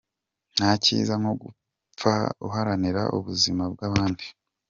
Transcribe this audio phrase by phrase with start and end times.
[0.55, 2.13] Nta cyiza nko gupfa
[2.47, 4.25] uharanira ubuzima bw’abandi.